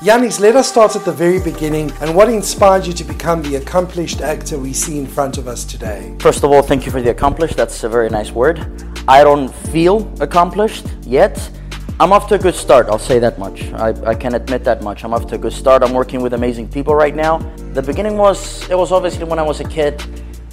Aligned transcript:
Yiannis, 0.00 0.38
let 0.38 0.54
us 0.54 0.68
start 0.68 0.94
at 0.94 1.04
the 1.04 1.10
very 1.10 1.40
beginning 1.40 1.90
and 2.00 2.14
what 2.14 2.28
inspired 2.28 2.86
you 2.86 2.92
to 2.92 3.02
become 3.02 3.42
the 3.42 3.56
accomplished 3.56 4.20
actor 4.20 4.56
we 4.56 4.72
see 4.72 4.96
in 4.96 5.08
front 5.08 5.38
of 5.38 5.48
us 5.48 5.64
today? 5.64 6.14
First 6.20 6.44
of 6.44 6.52
all, 6.52 6.62
thank 6.62 6.86
you 6.86 6.92
for 6.92 7.02
the 7.02 7.10
accomplished. 7.10 7.56
That's 7.56 7.82
a 7.82 7.88
very 7.88 8.08
nice 8.08 8.30
word. 8.30 8.64
I 9.08 9.24
don't 9.24 9.52
feel 9.52 10.08
accomplished 10.20 10.86
yet. 11.02 11.50
I'm 11.98 12.12
off 12.12 12.28
to 12.28 12.36
a 12.36 12.38
good 12.38 12.54
start, 12.54 12.86
I'll 12.86 13.00
say 13.00 13.18
that 13.18 13.40
much. 13.40 13.72
I, 13.72 13.88
I 14.06 14.14
can 14.14 14.36
admit 14.36 14.62
that 14.62 14.84
much. 14.84 15.02
I'm 15.02 15.12
off 15.12 15.26
to 15.26 15.34
a 15.34 15.38
good 15.38 15.52
start. 15.52 15.82
I'm 15.82 15.92
working 15.92 16.22
with 16.22 16.32
amazing 16.32 16.68
people 16.68 16.94
right 16.94 17.16
now. 17.16 17.38
The 17.72 17.82
beginning 17.82 18.16
was, 18.16 18.70
it 18.70 18.78
was 18.78 18.92
obviously 18.92 19.24
when 19.24 19.40
I 19.40 19.42
was 19.42 19.58
a 19.58 19.68
kid, 19.68 20.00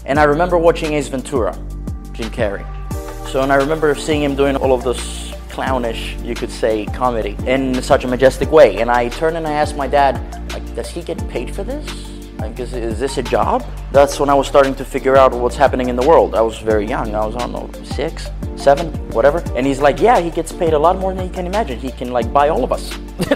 and 0.08 0.20
I 0.20 0.24
remember 0.24 0.58
watching 0.58 0.94
Ace 0.94 1.08
Ventura, 1.08 1.54
Jim 2.14 2.32
Carrey. 2.32 2.66
So, 3.30 3.44
and 3.44 3.54
I 3.54 3.58
remember 3.58 3.94
seeing 3.94 4.24
him 4.24 4.36
doing 4.36 4.56
all 4.56 4.74
of 4.74 4.84
this 4.84 5.35
clownish, 5.56 6.18
you 6.22 6.36
could 6.36 6.52
say, 6.52 6.86
comedy 6.88 7.38
in 7.48 7.82
such 7.82 8.04
a 8.04 8.08
majestic 8.10 8.52
way. 8.52 8.82
And 8.82 8.92
I 8.92 9.08
turned 9.08 9.38
and 9.38 9.48
I 9.48 9.54
asked 9.54 9.78
my 9.78 9.88
dad, 9.88 10.14
like, 10.52 10.76
does 10.76 10.90
he 10.90 11.02
get 11.02 11.18
paid 11.30 11.56
for 11.56 11.64
this? 11.64 11.86
Like, 12.40 12.60
is, 12.60 12.74
is 12.74 13.00
this 13.00 13.18
a 13.18 13.24
job? 13.24 13.64
That's 13.94 14.20
when 14.20 14.30
I 14.30 14.34
was 14.34 14.48
starting 14.48 14.76
to 14.76 14.84
figure 14.84 15.16
out 15.16 15.32
what's 15.34 15.56
happening 15.56 15.88
in 15.88 15.96
the 15.96 16.06
world. 16.06 16.36
I 16.36 16.42
was 16.42 16.58
very 16.58 16.86
young. 16.86 17.16
I 17.16 17.26
was, 17.26 17.36
I 17.38 17.48
don't 17.48 17.54
know, 17.54 17.84
six, 17.84 18.28
seven, 18.58 18.88
whatever. 19.12 19.40
And 19.56 19.66
he's 19.66 19.80
like, 19.80 20.02
yeah, 20.02 20.20
he 20.20 20.30
gets 20.30 20.52
paid 20.52 20.74
a 20.74 20.78
lot 20.78 21.00
more 21.00 21.14
than 21.14 21.26
you 21.26 21.32
can 21.32 21.46
imagine. 21.46 21.80
He 21.80 21.92
can, 21.92 22.12
like, 22.12 22.34
buy 22.34 22.50
all 22.50 22.66
of 22.66 22.74
us. 22.74 22.92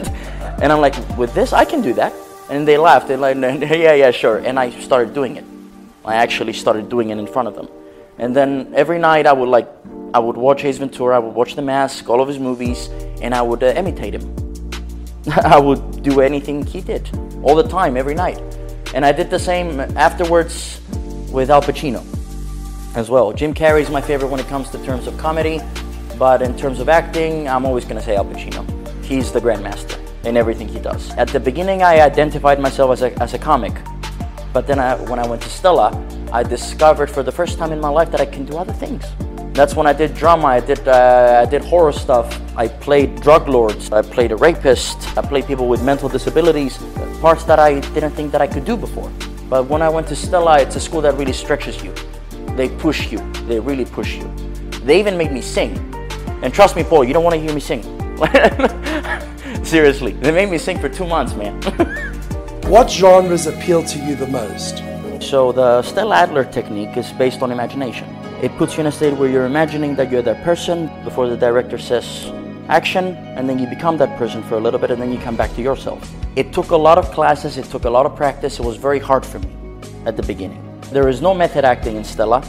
and 0.62 0.74
I'm 0.74 0.82
like, 0.82 0.96
with 1.18 1.34
this, 1.34 1.54
I 1.54 1.64
can 1.64 1.82
do 1.82 1.94
that. 1.94 2.12
And 2.50 2.68
they 2.68 2.78
laughed. 2.78 3.08
They're 3.08 3.16
like, 3.16 3.38
yeah, 3.62 3.94
yeah, 3.94 4.12
sure. 4.12 4.40
And 4.40 4.60
I 4.60 4.72
started 4.82 5.14
doing 5.14 5.38
it. 5.38 5.46
I 6.04 6.16
actually 6.16 6.52
started 6.52 6.90
doing 6.90 7.12
it 7.12 7.18
in 7.18 7.28
front 7.28 7.48
of 7.48 7.56
them. 7.56 7.70
And 8.18 8.36
then 8.36 8.74
every 8.76 9.00
night 9.00 9.26
I 9.26 9.32
would 9.32 9.48
like 9.48 9.70
I 10.14 10.20
would 10.20 10.38
watch 10.38 10.64
Ace 10.64 10.80
Ventura, 10.80 11.16
I 11.16 11.20
would 11.20 11.36
watch 11.36 11.56
The 11.56 11.62
Mask, 11.62 12.10
all 12.10 12.20
of 12.20 12.28
his 12.28 12.40
movies, 12.40 12.88
and 13.22 13.36
I 13.36 13.42
would 13.42 13.62
uh, 13.62 13.68
imitate 13.76 14.16
him. 14.16 14.36
I 15.44 15.60
would 15.60 16.02
do 16.02 16.22
anything 16.22 16.66
he 16.66 16.82
did, 16.82 17.10
all 17.44 17.56
the 17.56 17.68
time, 17.68 17.96
every 17.96 18.16
night. 18.16 18.42
And 18.96 19.06
I 19.06 19.12
did 19.12 19.30
the 19.30 19.38
same 19.38 19.80
afterwards 19.80 20.82
with 21.32 21.52
Al 21.52 21.62
Pacino 21.62 22.04
as 22.96 23.10
well. 23.10 23.32
Jim 23.32 23.54
Carrey 23.54 23.82
is 23.82 23.92
my 23.92 24.02
favorite 24.02 24.30
when 24.30 24.40
it 24.40 24.48
comes 24.48 24.72
to 24.72 24.84
terms 24.84 25.06
of 25.06 25.16
comedy, 25.20 25.60
but 26.18 26.42
in 26.42 26.58
terms 26.58 26.80
of 26.80 26.90
acting, 26.90 27.48
I'm 27.48 27.66
always 27.66 27.84
going 27.84 27.98
to 27.98 28.02
say 28.02 28.16
Al 28.16 28.26
Pacino. 28.26 28.66
He's 29.06 29.32
the 29.32 29.40
grandmaster 29.40 30.00
in 30.26 30.38
everything 30.38 30.68
he 30.68 30.80
does. 30.80 31.12
At 31.12 31.28
the 31.28 31.40
beginning, 31.40 31.84
I 31.84 32.02
identified 32.02 32.60
myself 32.60 32.92
as 32.92 33.04
a, 33.04 33.14
as 33.22 33.36
a 33.36 33.40
comic, 33.40 33.74
but 34.54 34.66
then 34.66 34.80
I, 34.80 34.96
when 35.04 35.20
I 35.20 35.28
went 35.28 35.44
to 35.44 35.50
Stella, 35.50 35.94
I 36.34 36.42
discovered 36.42 37.12
for 37.12 37.22
the 37.22 37.32
first 37.32 37.60
time 37.60 37.72
in 37.72 37.80
my 37.80 37.90
life 37.90 38.10
that 38.10 38.22
I 38.22 38.26
can 38.26 38.46
do 38.46 38.58
other 38.58 38.74
things. 38.74 39.06
That's 39.60 39.76
when 39.76 39.88
I 39.88 39.92
did 39.92 40.14
drama. 40.14 40.48
I 40.48 40.62
did 40.62 40.88
uh, 40.88 41.44
I 41.46 41.50
did 41.50 41.62
horror 41.62 41.92
stuff. 41.92 42.28
I 42.56 42.70
played 42.70 43.20
drug 43.20 43.50
lords. 43.50 43.92
I 43.92 44.02
played 44.02 44.32
a 44.32 44.38
rapist. 44.38 44.98
I 45.18 45.22
played 45.22 45.48
people 45.48 45.68
with 45.68 45.84
mental 45.84 46.08
disabilities, 46.08 46.78
parts 47.20 47.44
that 47.44 47.60
I 47.60 47.82
didn't 47.94 48.12
think 48.12 48.32
that 48.32 48.40
I 48.42 48.48
could 48.48 48.64
do 48.64 48.78
before. 48.78 49.12
But 49.50 49.68
when 49.68 49.82
I 49.82 49.90
went 49.90 50.08
to 50.08 50.16
Stella, 50.16 50.62
it's 50.62 50.78
a 50.78 50.80
school 50.80 51.02
that 51.02 51.16
really 51.16 51.34
stretches 51.34 51.84
you. 51.84 51.94
They 52.56 52.70
push 52.70 53.12
you. 53.12 53.20
They 53.50 53.60
really 53.60 53.84
push 53.84 54.16
you. 54.16 54.32
They 54.86 54.98
even 54.98 55.18
made 55.18 55.34
me 55.34 55.42
sing. 55.42 55.74
And 56.42 56.54
trust 56.54 56.78
me, 56.78 56.86
Paul, 56.86 57.04
you 57.04 57.14
don't 57.14 57.26
want 57.26 57.36
to 57.36 57.42
hear 57.42 57.54
me 57.54 57.60
sing. 57.60 57.84
Seriously, 59.66 60.14
they 60.14 60.32
made 60.32 60.50
me 60.50 60.58
sing 60.58 60.80
for 60.80 60.88
two 60.88 61.06
months, 61.06 61.36
man. 61.36 61.62
what 62.72 62.90
genres 62.90 63.46
appeal 63.46 63.84
to 63.84 64.00
you 64.00 64.16
the 64.16 64.28
most? 64.28 64.78
So 65.22 65.52
the 65.52 65.82
Stella 65.82 66.16
Adler 66.16 66.46
technique 66.46 66.96
is 66.96 67.12
based 67.12 67.42
on 67.42 67.52
imagination. 67.52 68.08
It 68.42 68.56
puts 68.58 68.76
you 68.76 68.82
in 68.82 68.88
a 68.88 68.92
state 68.92 69.14
where 69.18 69.30
you're 69.30 69.46
imagining 69.46 69.96
that 69.96 70.10
you're 70.10 70.22
that 70.22 70.46
person 70.46 70.90
before 71.04 71.28
the 71.28 71.36
director 71.36 71.78
says 71.78 72.32
action, 72.70 73.16
and 73.36 73.50
then 73.50 73.60
you 73.60 73.68
become 73.68 73.98
that 73.98 74.18
person 74.18 74.42
for 74.44 74.56
a 74.56 74.62
little 74.62 74.80
bit, 74.80 74.92
and 74.92 75.02
then 75.02 75.12
you 75.12 75.18
come 75.20 75.36
back 75.36 75.54
to 75.56 75.62
yourself. 75.62 76.10
It 76.38 76.54
took 76.54 76.70
a 76.70 76.78
lot 76.78 76.98
of 76.98 77.12
classes, 77.12 77.58
it 77.58 77.66
took 77.66 77.84
a 77.84 77.90
lot 77.90 78.06
of 78.06 78.16
practice, 78.16 78.58
it 78.58 78.64
was 78.66 78.78
very 78.78 79.00
hard 79.00 79.26
for 79.26 79.40
me 79.40 79.54
at 80.06 80.16
the 80.16 80.24
beginning. 80.24 80.64
There 80.92 81.10
is 81.10 81.22
no 81.22 81.34
method 81.34 81.66
acting 81.66 81.98
in 81.98 82.06
Stella, 82.06 82.42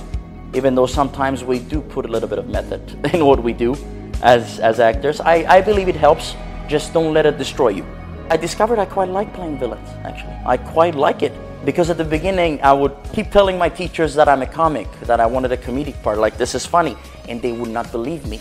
even 0.54 0.76
though 0.76 0.86
sometimes 0.86 1.42
we 1.42 1.58
do 1.58 1.80
put 1.80 2.04
a 2.04 2.08
little 2.08 2.28
bit 2.28 2.38
of 2.38 2.46
method 2.46 2.82
in 3.12 3.26
what 3.26 3.42
we 3.42 3.52
do 3.52 3.74
as, 4.22 4.60
as 4.60 4.78
actors. 4.78 5.20
I, 5.20 5.44
I 5.56 5.60
believe 5.60 5.88
it 5.88 5.96
helps, 5.96 6.36
just 6.68 6.92
don't 6.92 7.12
let 7.12 7.26
it 7.26 7.36
destroy 7.36 7.70
you. 7.70 7.84
I 8.30 8.36
discovered 8.36 8.78
I 8.78 8.84
quite 8.84 9.08
like 9.08 9.34
playing 9.34 9.58
villains, 9.58 9.88
actually. 10.04 10.36
I 10.46 10.56
quite 10.56 10.94
like 10.94 11.24
it. 11.24 11.32
Because 11.64 11.90
at 11.90 11.98
the 11.98 12.04
beginning, 12.04 12.60
I 12.62 12.72
would 12.72 12.96
keep 13.12 13.30
telling 13.30 13.58
my 13.58 13.68
teachers 13.68 14.14
that 14.14 14.28
I'm 14.28 14.40
a 14.40 14.46
comic, 14.46 14.88
that 15.00 15.20
I 15.20 15.26
wanted 15.26 15.52
a 15.52 15.58
comedic 15.58 16.02
part, 16.02 16.18
like 16.18 16.38
this 16.38 16.54
is 16.54 16.64
funny, 16.64 16.96
and 17.28 17.42
they 17.42 17.52
would 17.52 17.68
not 17.68 17.92
believe 17.92 18.26
me. 18.26 18.40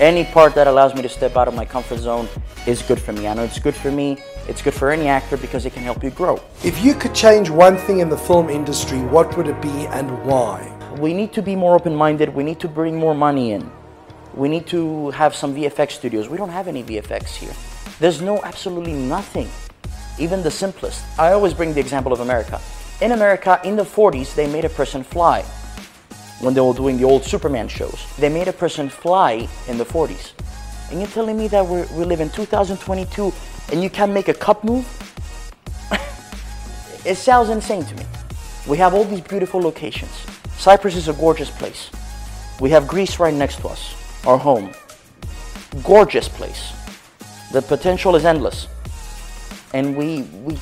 Any 0.00 0.24
part 0.24 0.54
that 0.54 0.66
allows 0.66 0.94
me 0.94 1.00
to 1.02 1.08
step 1.08 1.36
out 1.36 1.48
of 1.48 1.54
my 1.54 1.64
comfort 1.64 1.98
zone 1.98 2.28
is 2.66 2.82
good 2.82 3.00
for 3.00 3.12
me. 3.12 3.26
I 3.26 3.34
know 3.34 3.44
it's 3.44 3.58
good 3.58 3.74
for 3.74 3.90
me, 3.90 4.18
it's 4.48 4.60
good 4.60 4.74
for 4.74 4.90
any 4.90 5.08
actor 5.08 5.36
because 5.36 5.64
it 5.64 5.72
can 5.72 5.82
help 5.82 6.04
you 6.04 6.10
grow. 6.10 6.40
If 6.62 6.84
you 6.84 6.94
could 6.94 7.14
change 7.14 7.48
one 7.48 7.78
thing 7.78 8.00
in 8.00 8.10
the 8.10 8.18
film 8.18 8.50
industry, 8.50 9.00
what 9.00 9.34
would 9.36 9.46
it 9.46 9.60
be 9.62 9.86
and 9.86 10.22
why? 10.24 10.68
We 10.98 11.14
need 11.14 11.32
to 11.32 11.42
be 11.42 11.56
more 11.56 11.74
open 11.74 11.94
minded, 11.94 12.34
we 12.34 12.42
need 12.42 12.60
to 12.60 12.68
bring 12.68 12.96
more 12.98 13.14
money 13.14 13.52
in. 13.52 13.70
We 14.34 14.48
need 14.48 14.66
to 14.68 15.10
have 15.10 15.34
some 15.34 15.54
VFX 15.54 15.92
studios. 15.92 16.28
We 16.28 16.36
don't 16.36 16.50
have 16.50 16.68
any 16.68 16.82
VFX 16.82 17.34
here. 17.36 17.52
There's 17.98 18.20
no 18.20 18.42
absolutely 18.42 18.94
nothing 18.94 19.48
even 20.18 20.42
the 20.42 20.50
simplest. 20.50 21.04
I 21.18 21.32
always 21.32 21.54
bring 21.54 21.74
the 21.74 21.80
example 21.80 22.12
of 22.12 22.20
America. 22.20 22.60
In 23.00 23.12
America, 23.12 23.60
in 23.64 23.76
the 23.76 23.84
40s, 23.84 24.34
they 24.34 24.46
made 24.46 24.64
a 24.64 24.68
person 24.68 25.02
fly 25.02 25.42
when 26.40 26.54
they 26.54 26.60
were 26.60 26.74
doing 26.74 26.96
the 26.96 27.04
old 27.04 27.24
Superman 27.24 27.68
shows. 27.68 28.04
They 28.18 28.28
made 28.28 28.48
a 28.48 28.52
person 28.52 28.88
fly 28.88 29.48
in 29.68 29.78
the 29.78 29.84
40s. 29.84 30.32
And 30.90 31.00
you're 31.00 31.10
telling 31.10 31.38
me 31.38 31.48
that 31.48 31.66
we 31.66 31.82
we 31.96 32.04
live 32.04 32.20
in 32.20 32.28
2022 32.30 33.32
and 33.70 33.82
you 33.82 33.88
can't 33.88 34.12
make 34.12 34.28
a 34.28 34.34
cup 34.34 34.62
move? 34.62 34.86
it 37.04 37.16
sounds 37.16 37.48
insane 37.48 37.84
to 37.84 37.94
me. 37.94 38.04
We 38.68 38.76
have 38.78 38.92
all 38.94 39.04
these 39.04 39.22
beautiful 39.22 39.60
locations. 39.60 40.12
Cyprus 40.58 40.94
is 40.94 41.08
a 41.08 41.14
gorgeous 41.14 41.50
place. 41.50 41.90
We 42.60 42.70
have 42.70 42.86
Greece 42.86 43.18
right 43.18 43.34
next 43.34 43.60
to 43.60 43.68
us, 43.68 43.94
our 44.26 44.38
home. 44.38 44.72
Gorgeous 45.82 46.28
place. 46.28 46.72
The 47.52 47.62
potential 47.62 48.14
is 48.14 48.24
endless 48.24 48.68
and 49.72 49.96
we, 49.96 50.22
we, 50.44 50.58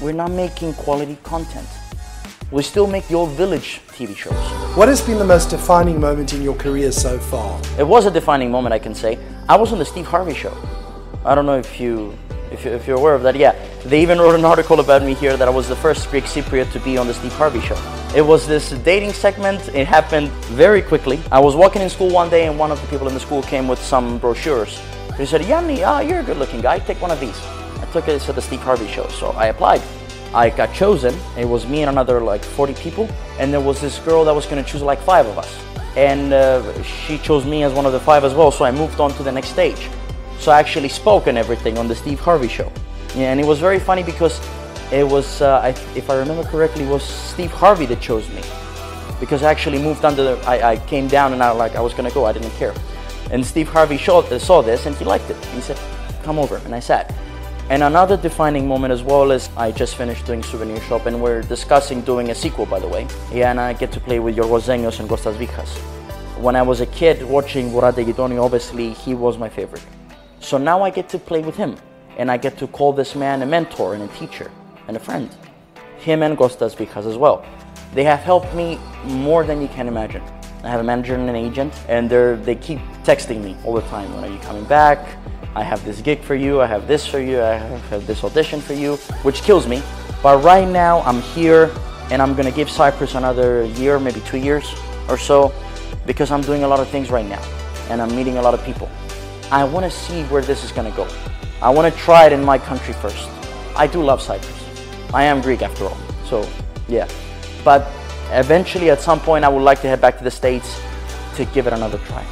we're 0.00 0.12
not 0.12 0.30
making 0.30 0.74
quality 0.74 1.16
content. 1.22 1.68
We 2.50 2.62
still 2.62 2.86
make 2.86 3.08
your 3.08 3.28
village 3.28 3.80
TV 3.88 4.16
shows. 4.16 4.34
What 4.76 4.88
has 4.88 5.00
been 5.00 5.18
the 5.18 5.24
most 5.24 5.50
defining 5.50 6.00
moment 6.00 6.32
in 6.32 6.42
your 6.42 6.56
career 6.56 6.90
so 6.90 7.18
far? 7.18 7.60
It 7.78 7.86
was 7.86 8.06
a 8.06 8.10
defining 8.10 8.50
moment, 8.50 8.72
I 8.72 8.78
can 8.78 8.94
say. 8.94 9.18
I 9.48 9.56
was 9.56 9.72
on 9.72 9.78
the 9.78 9.84
Steve 9.84 10.06
Harvey 10.06 10.34
show. 10.34 10.56
I 11.24 11.34
don't 11.34 11.46
know 11.46 11.58
if 11.58 11.78
you 11.78 12.16
if, 12.50 12.64
you, 12.64 12.72
if 12.72 12.86
you're 12.86 12.98
aware 12.98 13.14
of 13.14 13.22
that. 13.22 13.36
Yeah, 13.36 13.54
they 13.84 14.02
even 14.02 14.18
wrote 14.18 14.34
an 14.34 14.44
article 14.44 14.80
about 14.80 15.02
me 15.02 15.14
here 15.14 15.36
that 15.36 15.46
I 15.46 15.50
was 15.50 15.68
the 15.68 15.76
first 15.76 16.10
Greek 16.10 16.24
Cypriot 16.24 16.72
to 16.72 16.80
be 16.80 16.98
on 16.98 17.06
the 17.06 17.14
Steve 17.14 17.32
Harvey 17.34 17.60
show. 17.60 17.78
It 18.16 18.22
was 18.22 18.48
this 18.48 18.70
dating 18.70 19.12
segment. 19.12 19.68
It 19.68 19.86
happened 19.86 20.28
very 20.50 20.82
quickly. 20.82 21.20
I 21.30 21.38
was 21.38 21.54
walking 21.54 21.82
in 21.82 21.88
school 21.88 22.10
one 22.10 22.28
day, 22.28 22.46
and 22.46 22.58
one 22.58 22.72
of 22.72 22.80
the 22.80 22.88
people 22.88 23.06
in 23.06 23.14
the 23.14 23.20
school 23.20 23.42
came 23.42 23.68
with 23.68 23.80
some 23.80 24.18
brochures. 24.18 24.80
He 25.16 25.26
said, 25.26 25.42
"Yianni, 25.42 25.86
ah, 25.86 26.00
you're 26.00 26.20
a 26.20 26.24
good-looking 26.24 26.62
guy. 26.62 26.80
Take 26.80 27.00
one 27.00 27.12
of 27.12 27.20
these." 27.20 27.38
Took 27.92 28.08
it 28.08 28.20
to 28.22 28.32
the 28.32 28.42
Steve 28.42 28.60
Harvey 28.60 28.86
show. 28.88 29.06
So 29.08 29.30
I 29.30 29.46
applied. 29.46 29.82
I 30.32 30.50
got 30.50 30.72
chosen. 30.72 31.14
It 31.36 31.44
was 31.44 31.66
me 31.66 31.82
and 31.82 31.90
another 31.90 32.20
like 32.20 32.44
40 32.44 32.74
people. 32.74 33.08
And 33.38 33.52
there 33.52 33.60
was 33.60 33.80
this 33.80 33.98
girl 33.98 34.24
that 34.24 34.34
was 34.34 34.46
going 34.46 34.62
to 34.62 34.70
choose 34.70 34.82
like 34.82 35.00
five 35.00 35.26
of 35.26 35.38
us. 35.38 35.58
And 35.96 36.32
uh, 36.32 36.82
she 36.82 37.18
chose 37.18 37.44
me 37.44 37.64
as 37.64 37.72
one 37.72 37.84
of 37.86 37.92
the 37.92 38.00
five 38.00 38.24
as 38.24 38.34
well. 38.34 38.50
So 38.52 38.64
I 38.64 38.70
moved 38.70 39.00
on 39.00 39.10
to 39.14 39.22
the 39.22 39.32
next 39.32 39.48
stage. 39.48 39.88
So 40.38 40.52
I 40.52 40.60
actually 40.60 40.88
spoke 40.88 41.26
and 41.26 41.36
everything 41.36 41.78
on 41.78 41.88
the 41.88 41.94
Steve 41.94 42.20
Harvey 42.20 42.48
show. 42.48 42.70
Yeah, 43.14 43.32
and 43.32 43.40
it 43.40 43.46
was 43.46 43.58
very 43.58 43.80
funny 43.80 44.04
because 44.04 44.40
it 44.92 45.06
was, 45.06 45.42
uh, 45.42 45.58
I, 45.58 45.68
if 45.96 46.08
I 46.08 46.16
remember 46.16 46.44
correctly, 46.44 46.84
it 46.84 46.88
was 46.88 47.02
Steve 47.02 47.50
Harvey 47.50 47.86
that 47.86 48.00
chose 48.00 48.28
me. 48.30 48.42
Because 49.18 49.42
I 49.42 49.50
actually 49.50 49.82
moved 49.82 50.04
under 50.04 50.22
the, 50.22 50.48
I, 50.48 50.72
I 50.72 50.76
came 50.76 51.08
down 51.08 51.32
and 51.32 51.42
I 51.42 51.50
like 51.50 51.74
I 51.74 51.80
was 51.80 51.92
gonna 51.92 52.10
go, 52.10 52.24
I 52.24 52.32
didn't 52.32 52.52
care. 52.52 52.72
And 53.30 53.44
Steve 53.44 53.68
Harvey 53.68 53.96
uh, 53.96 54.38
saw 54.38 54.62
this 54.62 54.86
and 54.86 54.96
he 54.96 55.04
liked 55.04 55.28
it. 55.28 55.44
He 55.46 55.60
said, 55.60 55.78
come 56.22 56.38
over, 56.38 56.56
and 56.64 56.74
I 56.74 56.80
sat. 56.80 57.14
And 57.70 57.84
another 57.84 58.16
defining 58.16 58.66
moment 58.66 58.92
as 58.92 59.04
well 59.04 59.30
is 59.30 59.48
I 59.56 59.70
just 59.70 59.94
finished 59.94 60.26
doing 60.26 60.42
Souvenir 60.42 60.80
Shop 60.80 61.06
and 61.06 61.22
we're 61.22 61.42
discussing 61.42 62.00
doing 62.00 62.30
a 62.30 62.34
sequel 62.34 62.66
by 62.66 62.80
the 62.80 62.88
way. 62.88 63.06
Yeah, 63.32 63.52
and 63.52 63.60
I 63.60 63.74
get 63.74 63.92
to 63.92 64.00
play 64.00 64.18
with 64.18 64.34
Yorgos 64.34 64.66
Zenios 64.66 64.98
and 64.98 65.08
Kostas 65.08 65.36
Vichas. 65.36 65.78
When 66.42 66.56
I 66.56 66.62
was 66.62 66.80
a 66.80 66.86
kid 66.86 67.22
watching 67.22 67.70
Vourate 67.70 68.04
Geitonoi, 68.04 68.44
obviously 68.44 68.92
he 68.94 69.14
was 69.14 69.38
my 69.38 69.48
favorite. 69.48 69.86
So 70.40 70.58
now 70.58 70.82
I 70.82 70.90
get 70.90 71.08
to 71.10 71.18
play 71.20 71.42
with 71.42 71.54
him 71.54 71.76
and 72.18 72.28
I 72.28 72.38
get 72.38 72.58
to 72.58 72.66
call 72.66 72.92
this 72.92 73.14
man 73.14 73.40
a 73.42 73.46
mentor 73.46 73.94
and 73.94 74.02
a 74.02 74.08
teacher 74.18 74.50
and 74.88 74.96
a 74.96 75.00
friend. 75.00 75.32
Him 75.98 76.24
and 76.24 76.36
Kostas 76.36 76.74
Vichas 76.74 77.06
as 77.06 77.16
well. 77.16 77.46
They 77.94 78.02
have 78.02 78.18
helped 78.18 78.52
me 78.52 78.80
more 79.04 79.44
than 79.44 79.62
you 79.62 79.68
can 79.68 79.86
imagine. 79.86 80.24
I 80.64 80.70
have 80.70 80.80
a 80.80 80.84
manager 80.84 81.14
and 81.14 81.28
an 81.30 81.36
agent 81.36 81.72
and 81.88 82.10
they 82.10 82.56
keep 82.56 82.80
texting 83.04 83.44
me 83.44 83.56
all 83.64 83.74
the 83.74 83.82
time. 83.82 84.12
When 84.12 84.24
are 84.24 84.32
you 84.34 84.40
coming 84.40 84.64
back? 84.64 85.06
I 85.54 85.62
have 85.62 85.84
this 85.84 86.00
gig 86.00 86.20
for 86.20 86.34
you, 86.34 86.60
I 86.60 86.66
have 86.66 86.86
this 86.86 87.06
for 87.06 87.20
you, 87.20 87.42
I 87.42 87.54
have 87.54 88.06
this 88.06 88.22
audition 88.24 88.60
for 88.60 88.74
you, 88.74 88.96
which 89.22 89.42
kills 89.42 89.66
me. 89.66 89.82
But 90.22 90.42
right 90.44 90.68
now 90.68 91.00
I'm 91.00 91.20
here 91.20 91.70
and 92.10 92.20
I'm 92.22 92.34
gonna 92.34 92.50
give 92.50 92.70
Cyprus 92.70 93.14
another 93.14 93.64
year, 93.64 93.98
maybe 93.98 94.20
two 94.20 94.38
years 94.38 94.74
or 95.08 95.18
so, 95.18 95.52
because 96.06 96.30
I'm 96.30 96.42
doing 96.42 96.64
a 96.64 96.68
lot 96.68 96.80
of 96.80 96.88
things 96.88 97.10
right 97.10 97.26
now 97.26 97.42
and 97.88 98.00
I'm 98.00 98.14
meeting 98.14 98.38
a 98.38 98.42
lot 98.42 98.54
of 98.54 98.62
people. 98.64 98.88
I 99.50 99.64
wanna 99.64 99.90
see 99.90 100.22
where 100.24 100.42
this 100.42 100.64
is 100.64 100.72
gonna 100.72 100.92
go. 100.92 101.08
I 101.62 101.68
want 101.68 101.92
to 101.92 102.00
try 102.00 102.24
it 102.24 102.32
in 102.32 102.42
my 102.42 102.56
country 102.56 102.94
first. 102.94 103.28
I 103.76 103.86
do 103.86 104.02
love 104.02 104.22
Cyprus. 104.22 104.64
I 105.12 105.24
am 105.24 105.42
Greek 105.42 105.60
after 105.60 105.84
all. 105.84 105.96
So, 106.24 106.48
yeah. 106.88 107.06
But 107.62 107.86
eventually, 108.30 108.88
at 108.88 109.02
some 109.02 109.20
point, 109.20 109.44
I 109.44 109.48
would 109.48 109.62
like 109.62 109.82
to 109.82 109.88
head 109.88 110.00
back 110.00 110.16
to 110.18 110.24
the 110.24 110.30
States 110.30 110.80
to 111.36 111.44
give 111.44 111.66
it 111.66 111.74
another 111.74 111.98
try. 112.06 112.24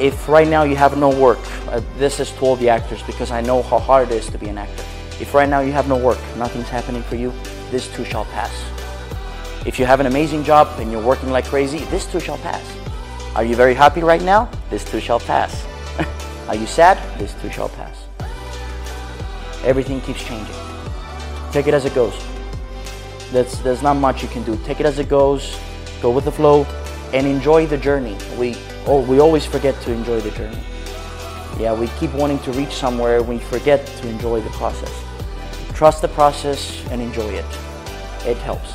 If 0.00 0.28
right 0.28 0.48
now 0.48 0.62
you 0.62 0.76
have 0.76 0.96
no 0.96 1.10
work, 1.10 1.38
uh, 1.68 1.80
this 1.96 2.18
is 2.18 2.30
to 2.32 2.40
all 2.40 2.56
the 2.56 2.68
actors 2.68 3.02
because 3.02 3.30
I 3.30 3.40
know 3.40 3.62
how 3.62 3.78
hard 3.78 4.10
it 4.10 4.14
is 4.14 4.28
to 4.30 4.38
be 4.38 4.48
an 4.48 4.58
actor. 4.58 4.84
If 5.20 5.34
right 5.34 5.48
now 5.48 5.60
you 5.60 5.72
have 5.72 5.88
no 5.88 5.96
work, 5.96 6.18
nothing's 6.36 6.68
happening 6.68 7.02
for 7.02 7.16
you, 7.16 7.32
this 7.70 7.92
too 7.94 8.04
shall 8.04 8.24
pass. 8.26 8.52
If 9.66 9.78
you 9.78 9.86
have 9.86 10.00
an 10.00 10.06
amazing 10.06 10.44
job 10.44 10.68
and 10.80 10.90
you're 10.90 11.02
working 11.02 11.30
like 11.30 11.44
crazy, 11.44 11.78
this 11.84 12.10
too 12.10 12.18
shall 12.18 12.38
pass. 12.38 12.64
Are 13.36 13.44
you 13.44 13.54
very 13.54 13.74
happy 13.74 14.02
right 14.02 14.22
now? 14.22 14.50
This 14.70 14.84
too 14.84 14.98
shall 14.98 15.20
pass. 15.20 15.64
Are 16.48 16.56
you 16.56 16.66
sad? 16.66 16.98
This 17.18 17.34
too 17.40 17.50
shall 17.50 17.68
pass. 17.68 18.04
Everything 19.62 20.00
keeps 20.00 20.24
changing. 20.24 20.56
Take 21.52 21.68
it 21.68 21.74
as 21.74 21.84
it 21.84 21.94
goes. 21.94 22.14
That's, 23.30 23.58
there's 23.58 23.82
not 23.82 23.94
much 23.94 24.22
you 24.22 24.28
can 24.28 24.42
do. 24.42 24.56
Take 24.64 24.80
it 24.80 24.86
as 24.86 24.98
it 24.98 25.08
goes, 25.08 25.58
go 26.00 26.10
with 26.10 26.24
the 26.24 26.32
flow, 26.32 26.66
and 27.12 27.26
enjoy 27.26 27.66
the 27.66 27.76
journey. 27.76 28.16
We, 28.38 28.56
oh, 28.86 29.02
we 29.02 29.20
always 29.20 29.44
forget 29.44 29.80
to 29.82 29.92
enjoy 29.92 30.20
the 30.20 30.30
journey. 30.30 30.58
Yeah, 31.58 31.74
we 31.74 31.88
keep 31.98 32.12
wanting 32.14 32.38
to 32.40 32.52
reach 32.52 32.74
somewhere, 32.74 33.22
we 33.22 33.38
forget 33.38 33.86
to 33.86 34.08
enjoy 34.08 34.40
the 34.40 34.50
process. 34.50 34.92
Trust 35.74 36.02
the 36.02 36.08
process 36.08 36.82
and 36.90 37.02
enjoy 37.02 37.28
it. 37.28 37.44
It 38.24 38.36
helps. 38.38 38.74